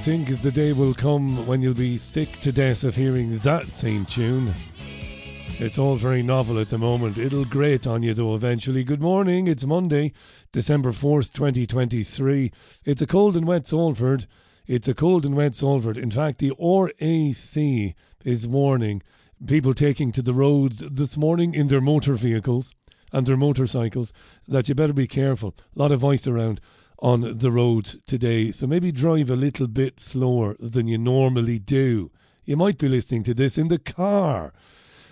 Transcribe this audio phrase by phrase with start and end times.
[0.00, 4.06] think the day will come when you'll be sick to death of hearing that same
[4.06, 4.50] tune.
[5.58, 7.18] It's all very novel at the moment.
[7.18, 8.82] It'll grate on you though eventually.
[8.82, 9.46] Good morning.
[9.46, 10.14] It's Monday,
[10.52, 12.50] December 4th, 2023.
[12.86, 14.24] It's a cold and wet Salford.
[14.66, 15.98] It's a cold and wet Salford.
[15.98, 19.02] In fact, the RAC is warning
[19.46, 22.74] people taking to the roads this morning in their motor vehicles
[23.12, 24.14] and their motorcycles
[24.48, 25.54] that you better be careful.
[25.76, 26.58] A lot of ice around
[27.00, 32.10] on the road today, so maybe drive a little bit slower than you normally do.
[32.44, 34.52] You might be listening to this in the car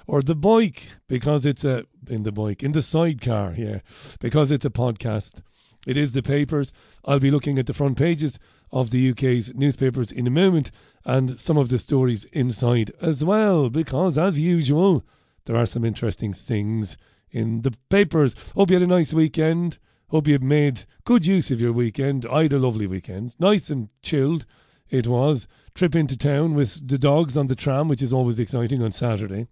[0.06, 3.80] or the bike because it's a in the bike in the sidecar, yeah,
[4.20, 5.42] because it's a podcast.
[5.86, 6.72] It is the papers.
[7.04, 8.38] I'll be looking at the front pages
[8.70, 10.70] of the UK's newspapers in a moment
[11.04, 15.04] and some of the stories inside as well, because as usual,
[15.46, 16.98] there are some interesting things
[17.30, 18.52] in the papers.
[18.52, 19.78] Hope you had a nice weekend.
[20.10, 22.24] Hope you've made good use of your weekend.
[22.24, 23.34] I had a lovely weekend.
[23.38, 24.46] Nice and chilled
[24.88, 25.46] it was.
[25.74, 29.48] Trip into town with the dogs on the tram, which is always exciting on Saturday.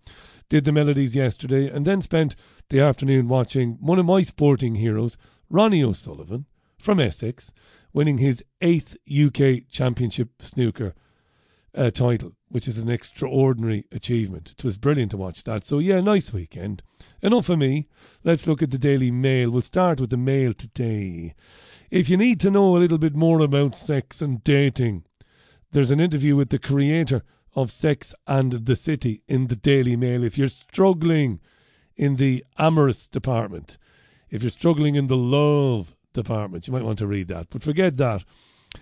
[0.48, 2.36] Did the melodies yesterday and then spent
[2.70, 5.18] the afternoon watching one of my sporting heroes,
[5.50, 6.46] Ronnie O'Sullivan
[6.78, 7.52] from Essex,
[7.92, 10.94] winning his eighth UK Championship snooker
[11.76, 14.54] uh, title, which is an extraordinary achievement.
[14.58, 15.64] It was brilliant to watch that.
[15.64, 16.82] So, yeah, nice weekend.
[17.22, 17.88] Enough of me.
[18.24, 19.50] Let's look at the Daily Mail.
[19.50, 21.34] We'll start with the Mail today.
[21.90, 25.04] If you need to know a little bit more about sex and dating,
[25.72, 27.22] there's an interview with the creator
[27.54, 30.24] of Sex and the City in the Daily Mail.
[30.24, 31.40] If you're struggling
[31.96, 33.78] in the amorous department,
[34.30, 37.48] if you're struggling in the love department, you might want to read that.
[37.50, 38.24] But forget that.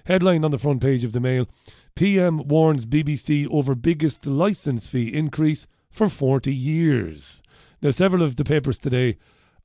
[0.07, 1.49] Headline on the front page of the Mail
[1.95, 7.43] PM warns BBC over biggest licence fee increase for 40 years.
[7.81, 9.17] Now, several of the papers today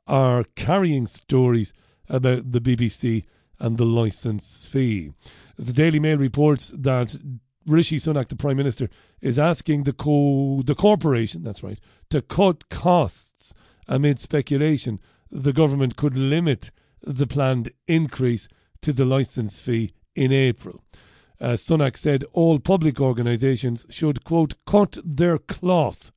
[0.05, 1.73] are carrying stories
[2.07, 3.25] about the BBC
[3.59, 5.11] and the licence fee.
[5.57, 7.17] The Daily Mail reports that
[7.65, 8.89] Rishi Sunak, the Prime Minister,
[9.21, 11.79] is asking the co- the corporation, that's right,
[12.09, 13.53] to cut costs
[13.87, 14.99] amid speculation
[15.31, 18.47] the government could limit the planned increase
[18.81, 20.83] to the licence fee in April.
[21.39, 26.11] Uh, Sunak said all public organisations should, quote, cut their cloth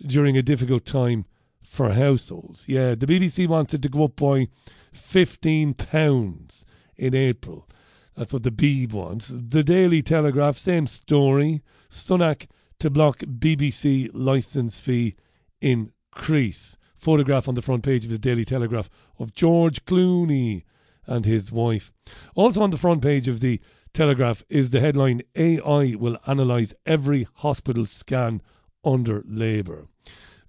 [0.00, 1.26] during a difficult time
[1.62, 2.66] for households.
[2.66, 4.48] Yeah, the BBC wants it to go up by
[4.94, 6.64] £15
[6.96, 7.68] in April.
[8.16, 9.28] That's what the Beeb wants.
[9.28, 11.62] The Daily Telegraph, same story.
[11.90, 12.46] Sunak
[12.78, 15.16] to block BBC licence fee
[15.60, 16.78] increase.
[16.96, 20.64] Photograph on the front page of the Daily Telegraph of George Clooney
[21.08, 21.90] and his wife.
[22.36, 23.60] Also on the front page of the
[23.92, 28.42] Telegraph is the headline AI will analyse every hospital scan
[28.84, 29.88] under Labour.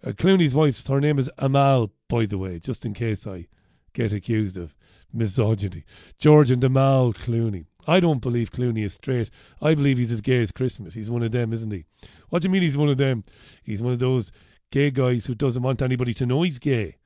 [0.06, 3.48] Uh, Clooney's wife, her name is Amal, by the way, just in case I
[3.94, 4.76] get accused of
[5.12, 5.84] misogyny.
[6.18, 7.66] George and Amal Clooney.
[7.88, 9.32] I don't believe Clooney is straight.
[9.62, 10.94] I believe he's as gay as Christmas.
[10.94, 11.86] He's one of them, isn't he?
[12.30, 13.24] What do you mean he's one of them?
[13.64, 14.32] He's one of those
[14.72, 16.98] gay guys who doesn't want anybody to know he's gay.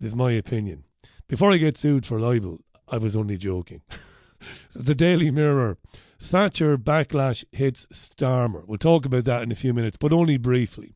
[0.00, 0.84] This is my opinion.
[1.28, 3.82] Before I get sued for libel, I was only joking.
[4.74, 5.78] the Daily Mirror.
[6.18, 8.66] Thatcher backlash hits Starmer.
[8.66, 10.92] We'll talk about that in a few minutes, but only briefly.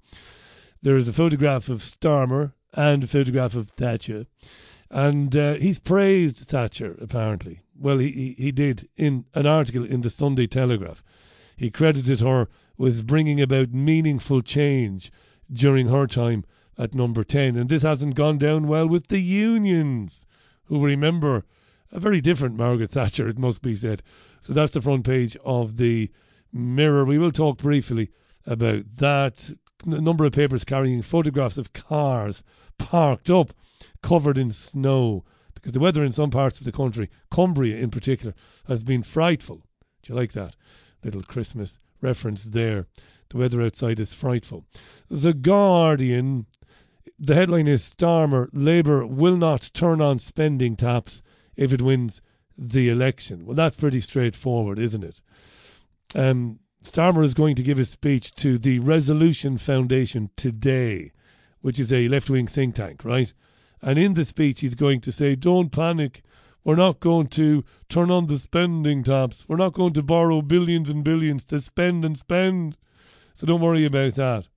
[0.82, 4.26] There is a photograph of Starmer and a photograph of Thatcher.
[4.90, 7.60] And uh, he's praised Thatcher, apparently.
[7.74, 11.02] Well, he, he did in an article in the Sunday Telegraph.
[11.56, 15.10] He credited her with bringing about meaningful change
[15.50, 16.44] during her time
[16.76, 17.56] at number 10.
[17.56, 20.26] And this hasn't gone down well with the unions,
[20.64, 21.44] who remember
[21.94, 24.02] a very different Margaret Thatcher, it must be said.
[24.40, 26.10] So that's the front page of the
[26.52, 27.04] Mirror.
[27.04, 28.10] We will talk briefly
[28.46, 29.52] about that.
[29.86, 32.42] A number of papers carrying photographs of cars
[32.78, 33.50] parked up,
[34.02, 38.34] covered in snow, because the weather in some parts of the country, Cumbria in particular,
[38.66, 39.62] has been frightful.
[40.02, 40.56] Do you like that?
[41.02, 42.86] Little Christmas reference there.
[43.30, 44.64] The weather outside is frightful.
[45.08, 46.46] The Guardian,
[47.18, 51.22] the headline is Starmer, Labour will not turn on spending taps
[51.56, 52.22] if it wins
[52.56, 53.46] the election.
[53.46, 55.20] Well, that's pretty straightforward, isn't it?
[56.14, 61.12] Um, Starmer is going to give a speech to the Resolution Foundation today,
[61.60, 63.32] which is a left wing think tank, right?
[63.80, 66.22] And in the speech, he's going to say, Don't panic.
[66.62, 69.46] We're not going to turn on the spending taps.
[69.48, 72.78] We're not going to borrow billions and billions to spend and spend.
[73.34, 74.48] So don't worry about that.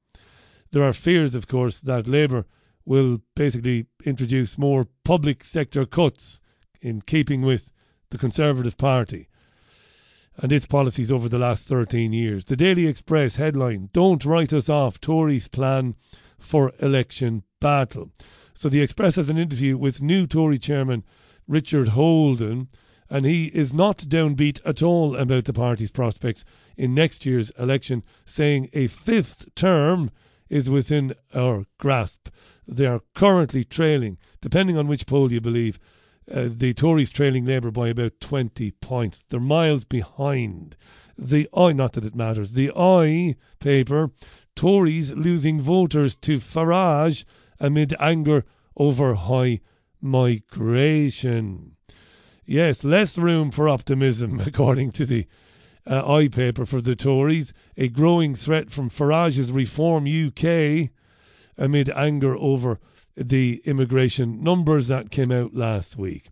[0.72, 2.46] There are fears, of course, that Labour
[2.86, 6.40] will basically introduce more public sector cuts
[6.88, 7.72] in keeping with
[8.10, 9.28] the Conservative Party
[10.38, 12.46] and its policies over the last 13 years.
[12.46, 15.96] The Daily Express headline Don't write us off, Tories plan
[16.38, 18.12] for election battle.
[18.54, 21.04] So the Express has an interview with new Tory chairman
[21.48, 22.70] Richard Holden,
[23.10, 26.44] and he is not downbeat at all about the party's prospects
[26.76, 30.12] in next year's election, saying a fifth term
[30.50, 32.30] is within our grasp.
[32.68, 35.80] They are currently trailing, depending on which poll you believe,
[36.32, 39.24] uh, the Tories trailing Labour by about 20 points.
[39.24, 40.76] They're miles behind.
[41.18, 44.12] The I, not that it matters, the I paper,
[44.56, 47.26] Tories losing voters to Farage
[47.60, 48.46] amid anger
[48.76, 49.62] over high
[50.02, 51.76] migration.
[52.46, 55.28] Yes, less room for optimism, according to the
[55.86, 57.54] uh, I paper for the Tories.
[57.78, 60.90] A growing threat from Farage's Reform UK
[61.58, 62.80] amid anger over
[63.18, 66.30] the immigration numbers that came out last week.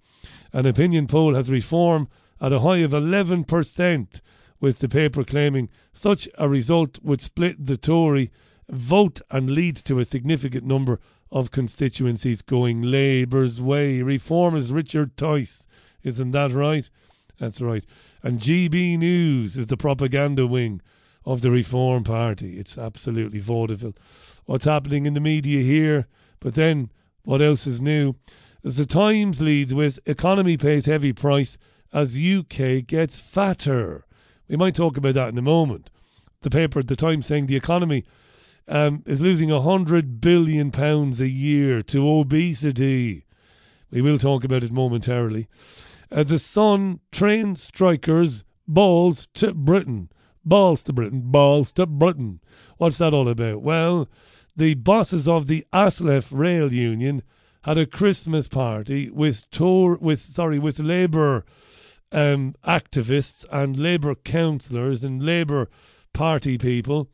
[0.54, 2.08] An opinion poll has Reform
[2.40, 4.22] at a high of 11%,
[4.60, 8.32] with the paper claiming such a result would split the Tory
[8.70, 11.00] vote and lead to a significant number
[11.32, 14.02] of constituencies going Labour's way.
[14.02, 15.68] Reform is Richard Tice.
[16.04, 16.90] Isn't that right?
[17.38, 17.86] That's right.
[18.24, 20.82] And GB News is the propaganda wing
[21.26, 22.58] of the Reform Party.
[22.58, 23.96] It's absolutely vaudeville.
[24.46, 26.08] What's happening in the media here?
[26.46, 26.92] But then,
[27.24, 28.14] what else is new?
[28.64, 31.58] As the Times leads with economy pays heavy price
[31.92, 34.06] as UK gets fatter.
[34.48, 35.90] We might talk about that in a moment.
[36.42, 38.06] The paper at the Times saying the economy
[38.68, 43.26] um, is losing hundred billion pounds a year to obesity.
[43.90, 45.48] We will talk about it momentarily.
[46.12, 50.12] Uh, the Sun train strikers balls to Britain.
[50.46, 51.24] Balls to Britain.
[51.24, 52.40] Balls to Britain.
[52.78, 53.64] What's that all about?
[53.64, 54.08] Well,
[54.56, 57.24] the bosses of the ASLEF Rail Union
[57.64, 61.46] had a Christmas party with tour with sorry with Labour
[62.12, 65.70] um, activists and Labour councillors and Labour
[66.14, 67.10] Party people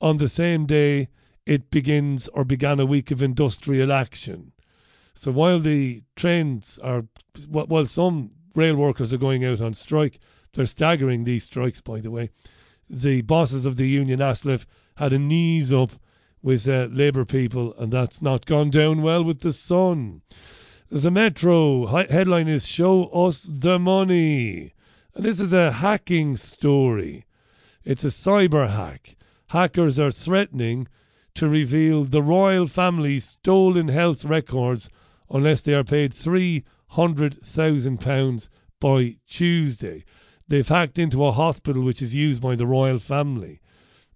[0.00, 1.08] on the same day
[1.46, 4.52] it begins or began a week of industrial action.
[5.14, 7.06] So while the trains are,
[7.48, 10.18] while some rail workers are going out on strike,
[10.54, 12.30] they're staggering these strikes, by the way.
[12.88, 15.92] The bosses of the union, ASLEF, had a knees up
[16.42, 20.22] with uh, Labour people, and that's not gone down well with the Sun.
[20.90, 24.74] The Metro headline is Show Us the Money.
[25.14, 27.26] And this is a hacking story.
[27.84, 29.16] It's a cyber hack.
[29.48, 30.88] Hackers are threatening
[31.34, 34.88] to reveal the royal family's stolen health records
[35.30, 38.48] unless they are paid £300,000
[38.80, 40.04] by Tuesday.
[40.48, 43.60] They've hacked into a hospital which is used by the royal family.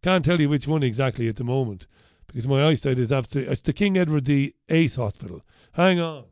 [0.03, 1.87] Can't tell you which one exactly at the moment
[2.27, 3.53] because my eyesight is absolutely.
[3.53, 5.43] It's the King Edward the Eighth Hospital.
[5.73, 6.25] Hang on.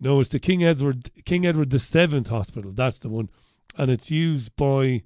[0.00, 2.72] No, it's the King Edward King Edward the Seventh Hospital.
[2.72, 3.28] That's the one,
[3.76, 5.02] and it's used by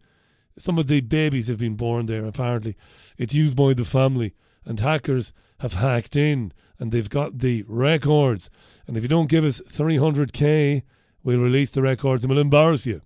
[0.57, 2.25] some of the babies have been born there.
[2.25, 2.77] Apparently,
[3.19, 4.35] it's used by the family,
[4.65, 8.51] and hackers have hacked in, and they've got the records.
[8.87, 10.83] And if you don't give us 300k,
[11.23, 13.03] we'll release the records and we'll embarrass you.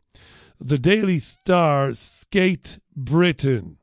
[0.60, 3.78] The Daily Star skate Britain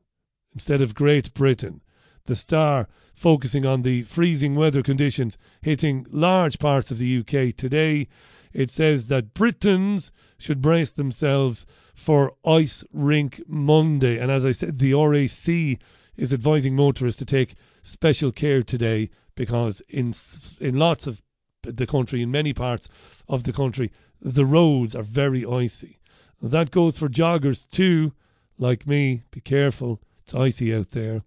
[0.56, 1.82] instead of Great Britain.
[2.24, 8.08] The Star focusing on the freezing weather conditions hitting large parts of the UK today.
[8.54, 14.18] It says that Britons should brace themselves for Ice Rink Monday.
[14.18, 15.78] And as I said, the RAC
[16.16, 20.14] is advising motorists to take special care today because in
[20.58, 21.22] in lots of
[21.62, 22.88] the country, in many parts
[23.28, 25.98] of the country, the roads are very icy.
[26.40, 28.14] That goes for joggers too,
[28.56, 29.24] like me.
[29.30, 31.22] Be careful, it's icy out there.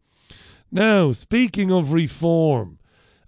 [0.69, 2.79] Now, speaking of reform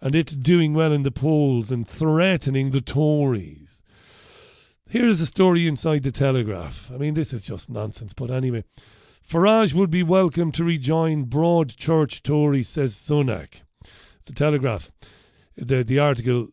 [0.02, 3.82] and it doing well in the polls and threatening the Tories,
[4.90, 6.92] Here's a story inside the Telegraph.
[6.94, 8.66] I mean, this is just nonsense, but anyway.
[9.26, 13.62] Farage would be welcome to rejoin Broadchurch Tory, says Sunak.
[14.26, 14.92] The Telegraph.
[15.56, 16.50] The, the article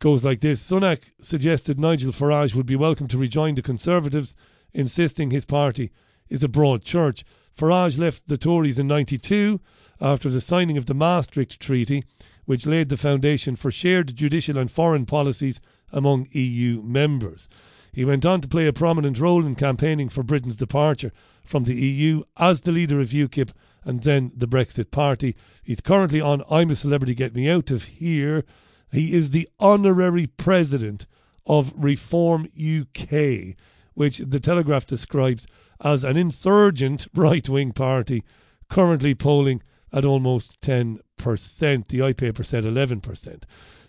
[0.00, 4.36] goes like this Sunak suggested Nigel Farage would be welcome to rejoin the Conservatives,
[4.74, 5.90] insisting his party
[6.28, 7.24] is a broad church.
[7.56, 9.60] Farage left the Tories in 92
[10.00, 12.04] after the signing of the Maastricht Treaty,
[12.44, 15.60] which laid the foundation for shared judicial and foreign policies
[15.92, 17.48] among EU members.
[17.92, 21.74] He went on to play a prominent role in campaigning for Britain's departure from the
[21.74, 23.52] EU as the leader of UKIP
[23.84, 25.34] and then the Brexit Party.
[25.62, 28.44] He's currently on I'm a Celebrity, Get Me Out of Here.
[28.92, 31.06] He is the honorary president
[31.46, 33.56] of Reform UK,
[33.94, 35.46] which the Telegraph describes
[35.80, 38.22] as an insurgent right wing party
[38.68, 40.98] currently polling at almost 10%.
[41.18, 43.42] The iPaper said 11%.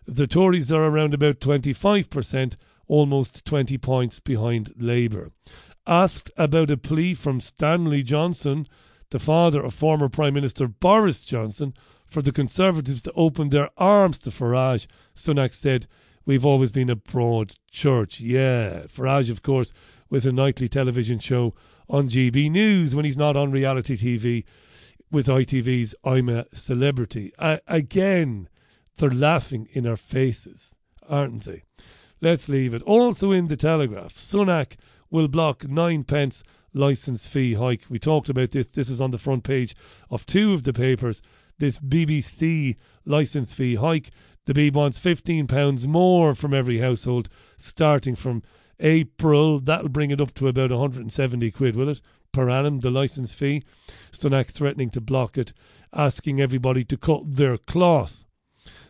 [0.05, 2.55] The Tories are around about 25%,
[2.87, 5.31] almost 20 points behind Labour.
[5.85, 8.67] Asked about a plea from Stanley Johnson,
[9.11, 11.73] the father of former Prime Minister Boris Johnson,
[12.07, 15.85] for the Conservatives to open their arms to Farage, Sunak said,
[16.25, 18.19] we've always been a broad church.
[18.19, 18.83] Yeah.
[18.87, 19.73] Farage, of course,
[20.09, 21.53] with a nightly television show
[21.89, 24.45] on GB News when he's not on reality TV
[25.11, 27.33] with ITV's I'm a Celebrity.
[27.39, 28.47] Again,
[28.97, 30.75] they're laughing in our faces,
[31.07, 31.63] aren't they?
[32.21, 32.81] Let's leave it.
[32.83, 34.75] Also in the Telegraph, Sunak
[35.09, 36.43] will block nine pence
[36.73, 37.85] licence fee hike.
[37.89, 38.67] We talked about this.
[38.67, 39.75] This is on the front page
[40.11, 41.21] of two of the papers.
[41.57, 44.11] This BBC licence fee hike.
[44.45, 48.43] The Beeb wants £15 more from every household starting from
[48.79, 49.59] April.
[49.59, 52.01] That'll bring it up to about 170 quid, will it?
[52.31, 53.63] Per annum, the licence fee.
[54.11, 55.53] Sunak threatening to block it,
[55.93, 58.25] asking everybody to cut their cloth.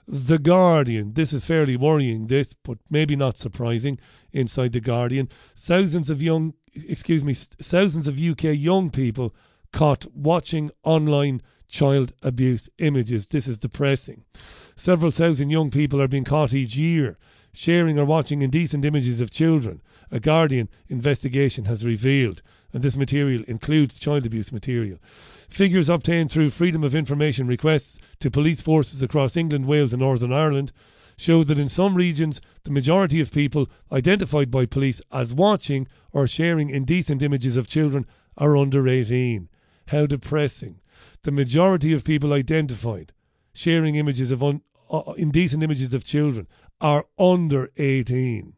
[0.08, 1.14] The Guardian.
[1.14, 4.00] This is fairly worrying, this, but maybe not surprising.
[4.32, 9.34] Inside The Guardian, thousands of young, excuse me, thousands of UK young people
[9.72, 13.28] caught watching online child abuse images.
[13.28, 14.26] This is depressing.
[14.76, 17.18] Several thousand young people are being caught each year
[17.54, 19.82] sharing or watching indecent images of children.
[20.12, 22.42] A Guardian investigation has revealed,
[22.74, 24.98] and this material includes child abuse material.
[25.50, 30.34] Figures obtained through Freedom of Information requests to police forces across England, Wales, and Northern
[30.34, 30.72] Ireland
[31.18, 36.28] show that in some regions, the majority of people identified by police as watching or
[36.28, 38.06] sharing indecent images of children
[38.38, 39.50] are under 18.
[39.88, 40.80] How depressing.
[41.24, 43.12] The majority of people identified
[43.54, 46.48] sharing images of un- uh, indecent images of children
[46.82, 48.54] are under 18.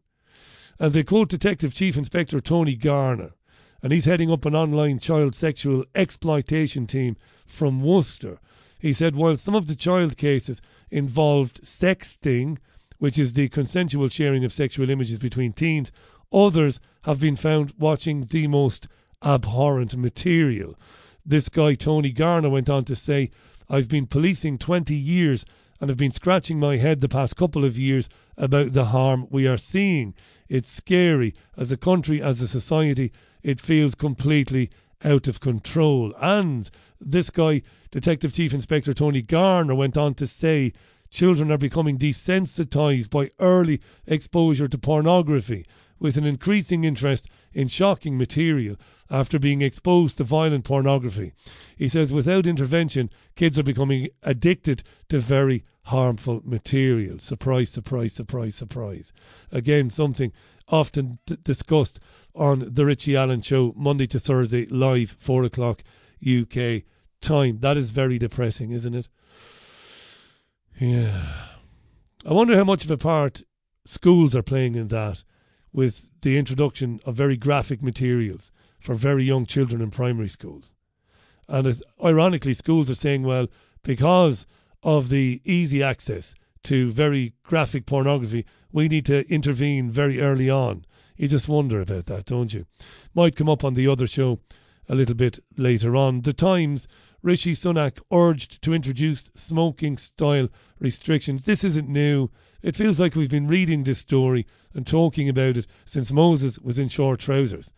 [0.80, 3.34] And they quote Detective Chief Inspector Tony Garner
[3.82, 8.40] and he's heading up an online child sexual exploitation team from Worcester.
[8.80, 12.58] He said while some of the child cases involved sexting,
[13.00, 15.92] which is the consensual sharing of sexual images between teens,
[16.32, 18.88] others have been found watching the most
[19.24, 20.78] abhorrent material.
[21.26, 23.32] This guy, Tony Garner, went on to say,
[23.70, 25.46] I've been policing 20 years
[25.82, 28.08] and have been scratching my head the past couple of years
[28.38, 30.14] about the harm we are seeing.
[30.48, 33.12] It's scary as a country, as a society
[33.42, 34.70] it feels completely
[35.04, 36.14] out of control.
[36.22, 36.70] And
[37.00, 40.72] this guy, Detective Chief Inspector Tony Garner, went on to say
[41.10, 45.66] children are becoming desensitized by early exposure to pornography,
[46.00, 48.78] with an increasing interest in shocking material
[49.10, 51.34] after being exposed to violent pornography.
[51.76, 57.20] He says without intervention, kids are becoming addicted to very harmful material.
[57.20, 59.14] Surprise, surprise, surprise, surprise.
[59.52, 60.32] Again, something
[60.68, 62.00] often d- discussed
[62.34, 65.84] on the Richie Allen Show, Monday to Thursday, live, 4 o'clock
[66.26, 66.84] UK
[67.20, 67.60] time.
[67.60, 69.10] That is very depressing, isn't it?
[70.80, 71.48] Yeah.
[72.26, 73.44] I wonder how much of a part
[73.86, 75.24] schools are playing in that
[75.74, 80.74] with the introduction of very graphic materials for very young children in primary schools.
[81.48, 83.48] And ironically, schools are saying, well,
[83.84, 84.46] because
[84.84, 90.86] of the easy access to very graphic pornography, we need to intervene very early on.
[91.16, 92.66] You just wonder about that, don't you?
[93.14, 94.40] Might come up on the other show
[94.90, 96.22] a little bit later on.
[96.22, 96.88] The Times,
[97.22, 100.48] Rishi Sunak urged to introduce smoking style
[100.80, 101.46] restrictions.
[101.46, 102.30] This isn't new.
[102.62, 106.80] It feels like we've been reading this story and talking about it since Moses was
[106.80, 107.74] in short trousers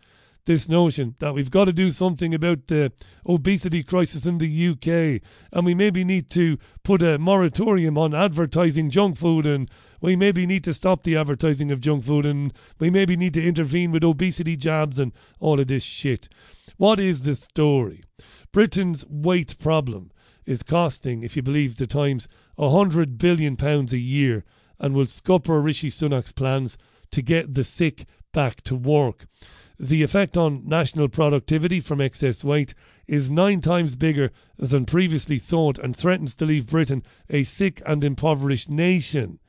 [0.45, 2.91] this notion that we've got to do something about the
[3.27, 5.21] obesity crisis in the UK
[5.53, 9.69] and we maybe need to put a moratorium on advertising junk food and
[10.01, 13.43] we maybe need to stop the advertising of junk food and we maybe need to
[13.43, 16.27] intervene with obesity jabs and all of this shit.
[16.77, 18.03] What is the story?
[18.51, 20.11] Britain's weight problem
[20.45, 24.43] is costing, if you believe the Times, a hundred billion pounds a year
[24.83, 26.77] and will scupper Rishi Sunak's plans
[27.09, 29.25] to get the sick back to work
[29.79, 32.73] the effect on national productivity from excess weight
[33.07, 38.03] is nine times bigger than previously thought and threatens to leave Britain a sick and
[38.03, 39.39] impoverished nation.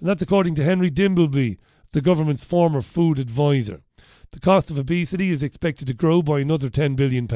[0.00, 1.58] And that's according to Henry Dimbleby,
[1.92, 3.82] the government's former food advisor.
[4.32, 7.28] The cost of obesity is expected to grow by another £10 billion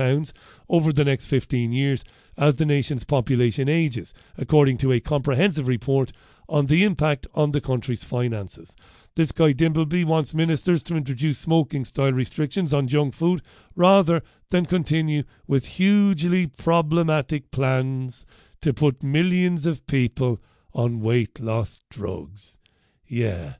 [0.69, 2.05] over the next 15 years
[2.41, 6.11] as the nation's population ages, according to a comprehensive report
[6.49, 8.75] on the impact on the country's finances.
[9.15, 13.43] This guy Dimbleby wants ministers to introduce smoking style restrictions on junk food
[13.77, 18.25] rather than continue with hugely problematic plans
[18.63, 20.41] to put millions of people
[20.73, 22.59] on weight loss drugs.
[23.07, 23.55] Yeah.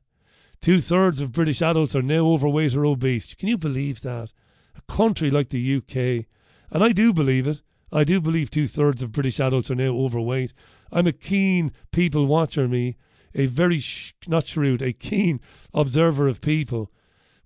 [0.63, 3.35] Two thirds of British adults are now overweight or obese.
[3.35, 4.33] Can you believe that?
[4.75, 6.27] A country like the UK.
[6.71, 7.61] And I do believe it.
[7.93, 10.53] I do believe two thirds of British adults are now overweight.
[10.93, 12.97] I'm a keen people watcher, me,
[13.35, 15.41] a very, sh- not shrewd, a keen
[15.75, 16.91] observer of people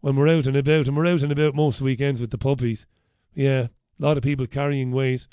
[0.00, 0.86] when we're out and about.
[0.86, 2.86] And we're out and about most weekends with the puppies.
[3.34, 5.26] Yeah, a lot of people carrying weight.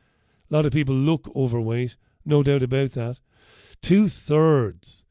[0.50, 1.98] A lot of people look overweight.
[2.26, 3.20] No doubt about that.
[3.82, 5.04] Two thirds.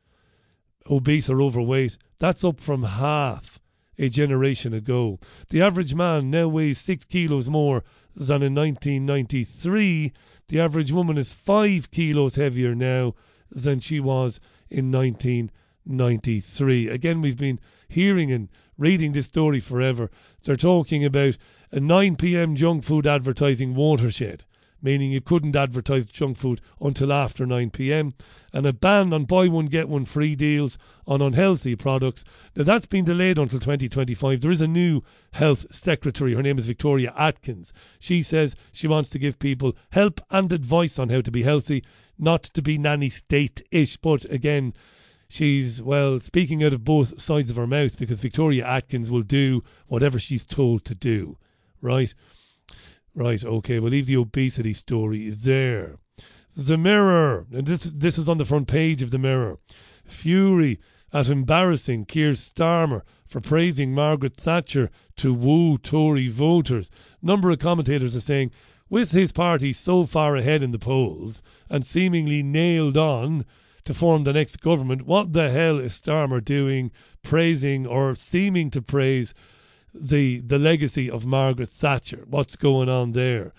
[0.89, 1.99] obese or overweight.
[2.19, 3.61] That's up from half
[3.99, 5.19] a generation ago.
[5.51, 10.13] The average man now weighs six kilos more than in 1993.
[10.49, 13.15] The average woman is five kilos heavier now
[13.51, 16.89] than she was in 1993.
[16.89, 18.49] Again, we've been hearing and
[18.79, 20.11] reading this story forever.
[20.43, 21.37] They're talking about
[21.71, 24.45] a 9 pm junk food advertising watershed
[24.83, 28.13] meaning you couldn't advertise junk food until after 9 pm,
[28.53, 32.25] and a ban on buy one get one free deals on unhealthy products.
[32.57, 34.41] Now that's been delayed until 2025.
[34.41, 36.35] There is a new health secretary.
[36.35, 37.73] Her name is Victoria Atkins.
[37.99, 41.85] She says she wants to give people help and advice on how to be healthy,
[42.19, 43.97] not to be nanny state ish.
[43.97, 44.75] But again,
[45.29, 49.63] she's, well, speaking out of both sides of her mouth because Victoria Atkins will do
[49.87, 51.39] whatever she's told to do,
[51.81, 52.13] right?
[53.21, 55.99] Right, okay, we'll leave the obesity story there.
[56.57, 59.59] The Mirror, and this, this is on the front page of The Mirror.
[60.07, 60.81] Fury
[61.13, 66.91] at embarrassing Keir Starmer for praising Margaret Thatcher to woo Tory voters.
[67.21, 68.53] Number of commentators are saying,
[68.89, 73.45] with his party so far ahead in the polls and seemingly nailed on
[73.85, 76.91] to form the next government, what the hell is Starmer doing
[77.23, 79.35] praising or seeming to praise
[79.95, 82.25] the the legacy of Margaret Thatcher.
[82.29, 83.53] What's going on there?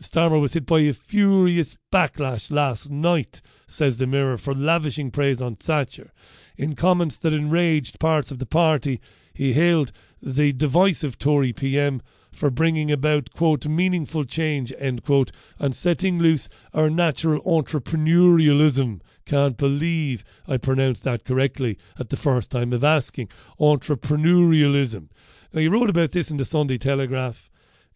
[0.00, 5.42] Starmer was hit by a furious backlash last night, says the Mirror, for lavishing praise
[5.42, 6.12] on Thatcher.
[6.56, 9.00] In comments that enraged parts of the party,
[9.34, 9.90] he hailed
[10.22, 16.48] the divisive Tory PM for bringing about, quote, meaningful change, end quote, and setting loose
[16.72, 19.00] our natural entrepreneurialism.
[19.26, 23.28] Can't believe I pronounced that correctly at the first time of asking.
[23.60, 25.08] Entrepreneurialism.
[25.52, 27.50] Now, he wrote about this in the Sunday Telegraph.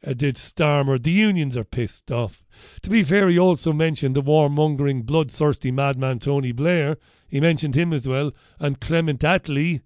[0.05, 1.01] Uh, did Starmer.
[1.01, 2.45] The unions are pissed off.
[2.83, 6.97] To be fair, he also mentioned the warmongering, bloodthirsty madman Tony Blair.
[7.29, 9.83] He mentioned him as well, and Clement Attlee.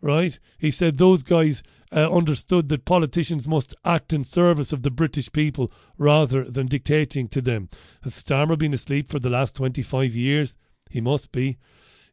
[0.00, 0.38] Right?
[0.58, 5.30] He said those guys uh, understood that politicians must act in service of the British
[5.30, 7.68] people rather than dictating to them.
[8.02, 10.56] Has Starmer been asleep for the last 25 years?
[10.90, 11.58] He must be.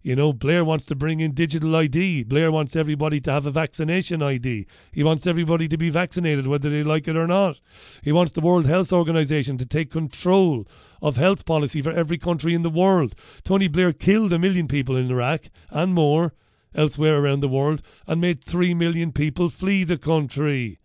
[0.04, 2.24] You know, Blair wants to bring in digital ID.
[2.24, 4.66] Blair wants everybody to have a vaccination ID.
[4.92, 7.60] He wants everybody to be vaccinated, whether they like it or not.
[8.02, 10.68] He wants the World Health Organization to take control
[11.04, 13.14] of health policy for every country in the world.
[13.44, 16.34] Tony Blair killed a million people in Iraq and more
[16.74, 20.80] elsewhere around the world and made three million people flee the country.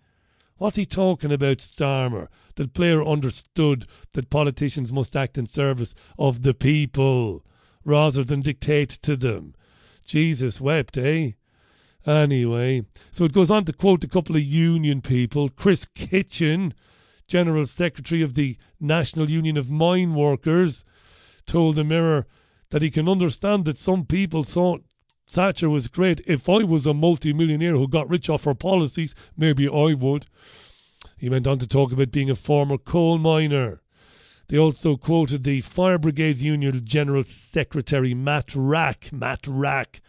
[0.58, 2.28] What's he talking about, Starmer?
[2.56, 7.42] That Blair understood that politicians must act in service of the people
[7.86, 9.54] rather than dictate to them.
[10.04, 11.32] Jesus wept, eh?
[12.04, 15.48] Anyway, so it goes on to quote a couple of union people.
[15.48, 16.74] Chris Kitchen,
[17.26, 20.84] General Secretary of the National Union of Mine Workers,
[21.46, 22.26] told the Mirror
[22.70, 24.84] that he can understand that some people thought
[25.28, 26.20] Thatcher was great.
[26.26, 30.26] If I was a multimillionaire who got rich off her policies, maybe I would.
[31.18, 33.80] He went on to talk about being a former coal miner.
[34.48, 39.12] They also quoted the Fire Brigades Union General Secretary Matt Wrack.
[39.12, 40.00] Matt Wrack.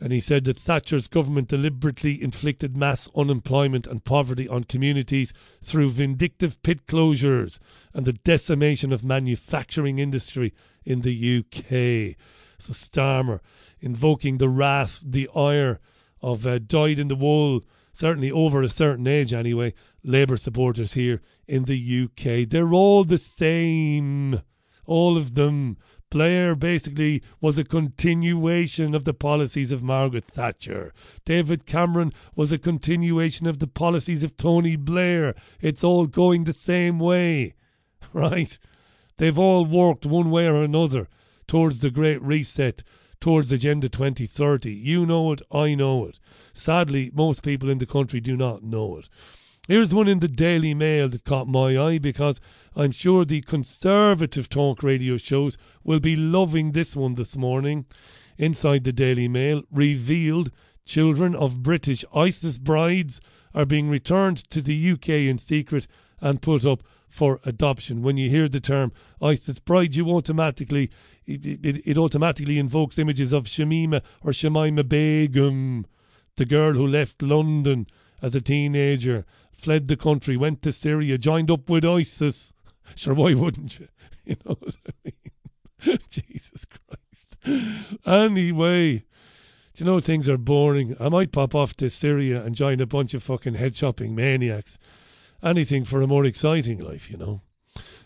[0.00, 5.90] And he said that Thatcher's government deliberately inflicted mass unemployment and poverty on communities through
[5.90, 7.58] vindictive pit closures
[7.92, 12.16] and the decimation of manufacturing industry in the UK.
[12.58, 13.40] So Starmer
[13.80, 15.80] invoking the wrath, the ire
[16.22, 21.20] of uh, dyed in the wool, certainly over a certain age anyway, Labour supporters here
[21.48, 22.48] in the UK.
[22.48, 24.40] They're all the same.
[24.86, 25.78] All of them.
[26.10, 30.94] Blair basically was a continuation of the policies of Margaret Thatcher.
[31.26, 35.34] David Cameron was a continuation of the policies of Tony Blair.
[35.60, 37.54] It's all going the same way,
[38.14, 38.58] right?
[39.18, 41.08] They've all worked one way or another
[41.46, 42.82] towards the Great Reset,
[43.20, 44.72] towards Agenda 2030.
[44.72, 46.18] You know it, I know it.
[46.54, 49.08] Sadly, most people in the country do not know it.
[49.68, 52.40] Here's one in the Daily Mail that caught my eye because
[52.74, 57.84] I'm sure the conservative talk radio shows will be loving this one this morning.
[58.38, 60.50] Inside the Daily Mail, revealed
[60.86, 63.20] children of British ISIS brides
[63.52, 65.86] are being returned to the UK in secret
[66.18, 68.00] and put up for adoption.
[68.00, 70.90] When you hear the term ISIS bride, you automatically
[71.26, 75.84] it, it, it automatically invokes images of Shamima or Shamima Begum,
[76.36, 77.86] the girl who left London
[78.22, 79.26] as a teenager
[79.58, 82.54] fled the country, went to Syria, joined up with ISIS.
[82.94, 83.88] Sure, why wouldn't you?
[84.24, 85.98] You know what I mean?
[86.10, 87.98] Jesus Christ.
[88.06, 89.04] Anyway, do
[89.84, 90.96] you know things are boring?
[91.00, 94.78] I might pop off to Syria and join a bunch of fucking head shopping maniacs.
[95.42, 97.40] Anything for a more exciting life, you know.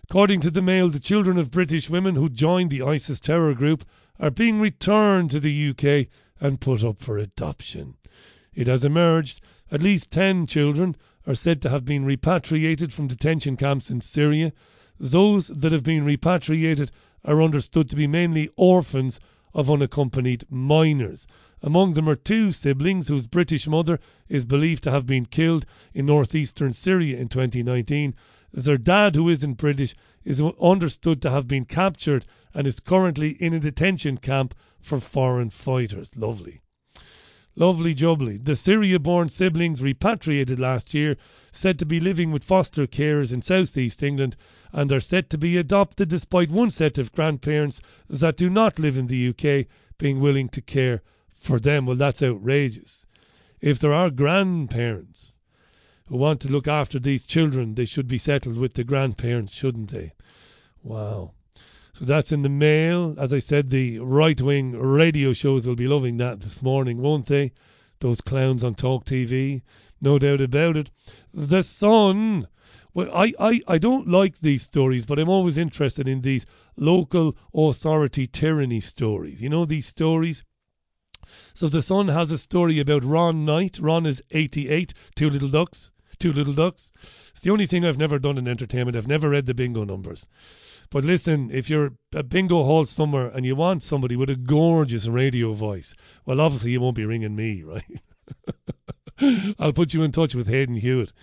[0.05, 3.85] According to the Mail, the children of British women who joined the ISIS terror group
[4.21, 6.09] are being returned to the UK
[6.41, 7.95] and put up for adoption.
[8.55, 13.57] It has emerged at least 10 children are said to have been repatriated from detention
[13.57, 14.53] camps in Syria.
[14.99, 16.91] Those that have been repatriated
[17.25, 19.21] are understood to be mainly orphans
[19.55, 21.27] of unaccompanied minors.
[21.63, 26.07] Among them are two siblings whose British mother is believed to have been killed in
[26.07, 28.15] northeastern Syria in 2019.
[28.53, 33.55] Their dad, who isn't British, is understood to have been captured and is currently in
[33.55, 36.17] a detention camp for foreign fighters.
[36.17, 36.63] Lovely.
[37.55, 38.39] Lovely jubbly.
[38.43, 41.17] The Syria born siblings repatriated last year,
[41.51, 44.37] said to be living with foster carers in southeast England,
[44.73, 48.97] and are set to be adopted despite one set of grandparents that do not live
[48.97, 49.67] in the UK
[49.99, 51.85] being willing to care for them.
[51.85, 53.07] Well, that's outrageous.
[53.61, 55.39] If there are grandparents
[56.07, 59.91] who want to look after these children, they should be settled with the grandparents, shouldn't
[59.91, 60.15] they?
[60.83, 61.33] Wow.
[61.95, 63.15] So that's in the mail.
[63.19, 67.27] As I said, the right wing radio shows will be loving that this morning, won't
[67.27, 67.53] they?
[68.01, 69.61] Those clowns on Talk TV.
[70.01, 70.91] No doubt about it.
[71.33, 72.49] The Sun.
[72.95, 77.37] Well, I, I, I don't like these stories, but I'm always interested in these local
[77.55, 79.43] authority tyranny stories.
[79.43, 80.45] You know, these stories.
[81.55, 83.79] So the Sun has a story about Ron Knight.
[83.79, 85.91] Ron is 88, two little ducks.
[86.19, 86.91] Two little ducks.
[87.31, 88.97] It's the only thing I've never done in entertainment.
[88.97, 90.27] I've never read the bingo numbers.
[90.93, 95.09] But listen, if you're a bingo hall somewhere and you want somebody with a gorgeous
[95.09, 95.95] radio voice,
[96.27, 98.03] well, obviously you won't be ringing me, right?
[99.59, 101.15] I'll put you in touch with Hayden Hewitt.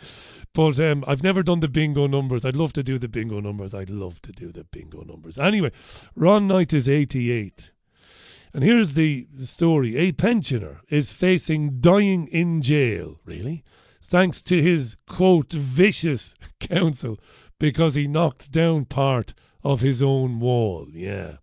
[0.56, 2.46] But um, I've never done the bingo numbers.
[2.46, 3.76] I'd love to do the bingo numbers.
[3.76, 5.38] I'd love to do the bingo numbers.
[5.38, 5.72] Anyway,
[6.16, 7.72] Ron Knight is 88.
[8.56, 9.98] And here's the story.
[9.98, 13.64] A pensioner is facing dying in jail, really,
[14.02, 17.20] thanks to his, quote, vicious counsel
[17.60, 20.88] because he knocked down part of his own wall.
[20.92, 21.38] Yeah.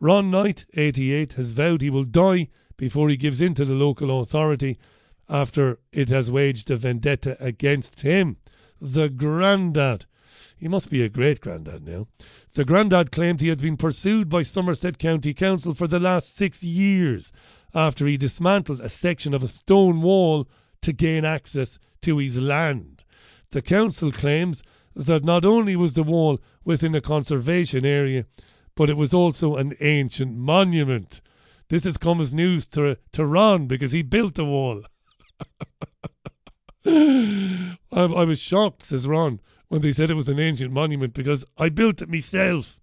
[0.00, 4.20] Ron Knight, 88, has vowed he will die before he gives in to the local
[4.20, 4.78] authority
[5.28, 8.36] after it has waged a vendetta against him.
[8.80, 10.06] The grandad.
[10.56, 12.08] He must be a great grandad now.
[12.54, 16.62] The grandad claimed he had been pursued by Somerset County Council for the last six
[16.62, 17.32] years
[17.74, 20.48] after he dismantled a section of a stone wall
[20.82, 23.04] to gain access to his land.
[23.50, 24.62] The council claims
[25.06, 28.26] that not only was the wall within a conservation area,
[28.74, 31.20] but it was also an ancient monument.
[31.68, 34.82] This has come as news to, to Ron because he built the wall.
[36.84, 41.44] I, I was shocked, says Ron, when they said it was an ancient monument because
[41.56, 42.80] I built it myself.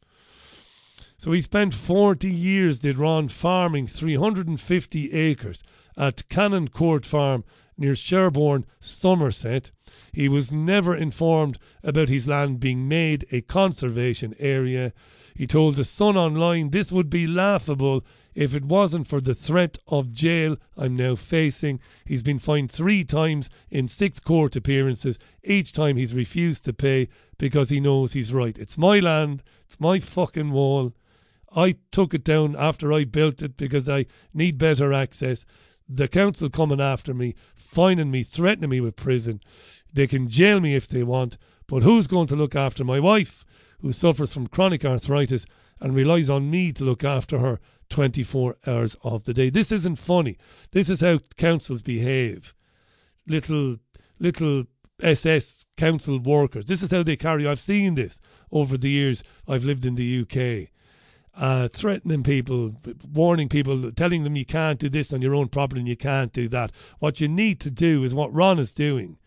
[1.18, 5.64] So he spent 40 years, did Ron, farming 350 acres
[5.98, 7.44] at Cannon Court Farm
[7.78, 9.72] near Sherborne, Somerset.
[10.12, 14.94] He was never informed about his land being made a conservation area.
[15.36, 19.78] He told the Sun Online this would be laughable if it wasn't for the threat
[19.88, 21.80] of jail I'm now facing.
[22.06, 25.20] He's been fined three times in six court appearances.
[25.44, 28.58] Each time he's refused to pay because he knows he's right.
[28.58, 30.94] It's my land, it's my fucking wall.
[31.56, 35.46] I took it down after I built it because I need better access
[35.88, 39.42] the council coming after me, fining me, threatening me with prison.
[39.94, 43.46] They can jail me if they want, but who's going to look after my wife,
[43.80, 45.46] who suffers from chronic arthritis
[45.80, 49.50] and relies on me to look after her 24 hours of the day?
[49.50, 50.38] This isn't funny.
[50.72, 52.56] This is how councils behave.
[53.28, 53.78] Little,
[54.20, 54.66] little
[55.02, 56.66] SS council workers.
[56.66, 57.48] This is how they carry.
[57.48, 58.20] I've seen this
[58.52, 60.72] over the years I've lived in the UK
[61.38, 62.76] uh, threatening people,
[63.12, 66.32] warning people, telling them you can't do this on your own property and you can't
[66.32, 66.72] do that.
[67.00, 69.18] What you need to do is what Ron is doing.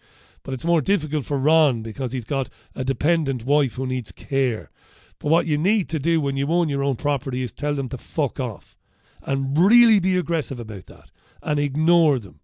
[0.43, 4.71] But it's more difficult for Ron because he's got a dependent wife who needs care.
[5.19, 7.89] But what you need to do when you own your own property is tell them
[7.91, 8.77] to fuck off
[9.23, 11.11] and really be aggressive about that
[11.43, 12.41] and ignore them.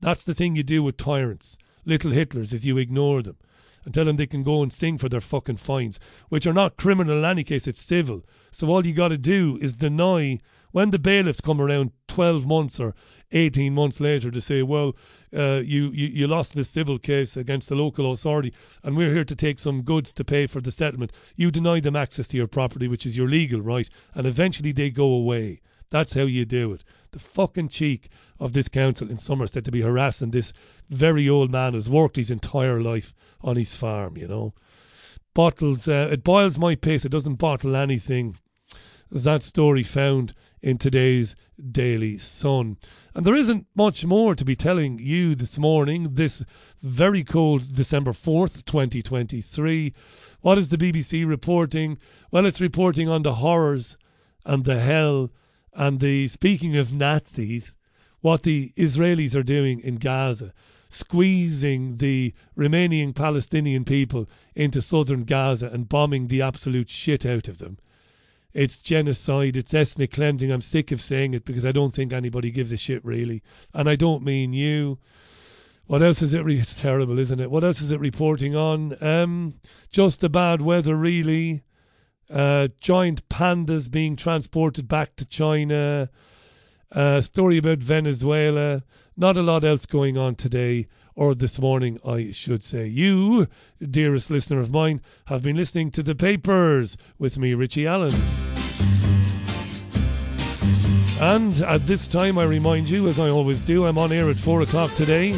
[0.00, 3.38] That's the thing you do with tyrants, little Hitlers, is you ignore them
[3.84, 6.76] and tell them they can go and sing for their fucking fines, which are not
[6.76, 8.24] criminal in any case, it's civil.
[8.50, 10.38] So all you got to do is deny
[10.72, 12.94] when the bailiffs come around 12 months or
[13.32, 14.94] 18 months later to say, well,
[15.36, 19.24] uh, you, you, you lost this civil case against the local authority and we're here
[19.24, 22.46] to take some goods to pay for the settlement, you deny them access to your
[22.46, 25.60] property, which is your legal right, and eventually they go away.
[25.90, 26.84] That's how you do it.
[27.12, 30.52] The fucking cheek of this council in Somerset to be harassing this
[30.88, 34.54] very old man who's worked his entire life on his farm, you know.
[35.34, 38.36] Bottles, uh, it boils my piss, it doesn't bottle anything.
[39.10, 41.34] That story found in today's
[41.70, 42.76] Daily Sun.
[43.14, 46.44] And there isn't much more to be telling you this morning, this
[46.82, 49.92] very cold December 4th, 2023.
[50.40, 51.98] What is the BBC reporting?
[52.30, 53.98] Well, it's reporting on the horrors
[54.44, 55.30] and the hell
[55.74, 57.74] And the speaking of Nazis,
[58.20, 60.52] what the Israelis are doing in Gaza,
[60.88, 67.58] squeezing the remaining Palestinian people into southern Gaza and bombing the absolute shit out of
[67.58, 67.78] them.
[68.52, 70.50] It's genocide, it's ethnic cleansing.
[70.50, 73.42] I'm sick of saying it because I don't think anybody gives a shit really.
[73.72, 74.98] And I don't mean you.
[75.86, 76.44] What else is it?
[76.44, 77.50] Re- it's terrible, isn't it?
[77.50, 78.96] What else is it reporting on?
[79.02, 79.54] Um,
[79.90, 81.62] just the bad weather, really.
[82.30, 86.08] Uh, giant pandas being transported back to China.
[86.92, 88.82] Uh, story about Venezuela.
[89.16, 92.86] Not a lot else going on today or this morning, I should say.
[92.86, 93.48] You,
[93.80, 98.14] dearest listener of mine, have been listening to the papers with me, Richie Allen.
[101.20, 104.36] And at this time, I remind you, as I always do, I'm on air at
[104.36, 105.32] 4 o'clock today.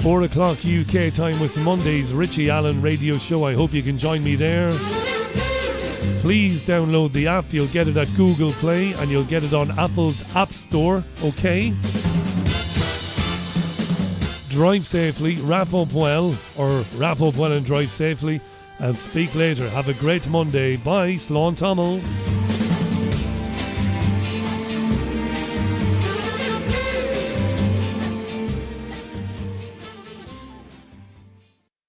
[0.00, 3.44] 4 o'clock UK time with Monday's Richie Allen radio show.
[3.44, 4.72] I hope you can join me there.
[6.20, 7.52] Please download the app.
[7.52, 11.72] You'll get it at Google Play and you'll get it on Apple's App Store, okay?
[14.48, 18.40] Drive safely, wrap up well, or wrap up well and drive safely,
[18.80, 19.68] and speak later.
[19.68, 20.76] Have a great Monday.
[20.76, 22.37] Bye, Slán Tamil.